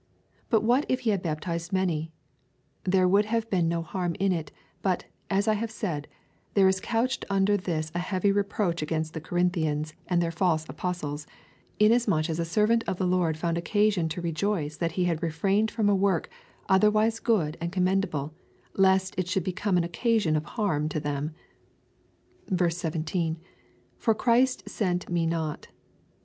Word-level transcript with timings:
But 0.49 0.63
what 0.63 0.87
if 0.89 1.01
he 1.01 1.11
had 1.11 1.21
baptized 1.21 1.71
many? 1.71 2.11
There 2.85 3.07
would 3.07 3.25
have 3.25 3.47
been 3.51 3.67
no 3.69 3.83
harm 3.83 4.15
in 4.19 4.31
it, 4.31 4.51
but 4.81 5.05
(as 5.29 5.47
I 5.47 5.53
have 5.53 5.69
said) 5.69 6.07
there 6.55 6.67
is 6.67 6.79
couched 6.79 7.23
under 7.29 7.55
this 7.55 7.91
a 7.93 7.99
heavy 7.99 8.31
reproach 8.31 8.81
against 8.81 9.13
the 9.13 9.21
Corinthians 9.21 9.93
and 10.07 10.19
their 10.19 10.31
false 10.31 10.67
apostles, 10.67 11.27
inasmuch 11.79 12.31
as 12.31 12.39
a 12.39 12.45
servant 12.45 12.83
of 12.87 12.97
the 12.97 13.05
Lord 13.05 13.37
found 13.37 13.59
occasion 13.59 14.09
to 14.09 14.21
rejoice 14.23 14.75
that 14.77 14.93
he 14.93 15.03
had 15.05 15.21
refrained 15.21 15.69
from 15.69 15.87
a 15.87 15.93
work, 15.93 16.31
otherwise 16.67 17.19
good 17.19 17.55
and 17.61 17.71
commend 17.71 18.03
able, 18.05 18.33
lest 18.73 19.13
it 19.19 19.27
should 19.27 19.43
become 19.43 19.77
an 19.77 19.83
occasion 19.83 20.35
of 20.35 20.45
harm 20.57 20.89
to 20.89 20.99
them, 20.99 21.35
17. 22.51 23.37
For 23.99 24.15
Christ 24.15 24.67
sent 24.67 25.09
me 25.11 25.27
not. 25.27 25.67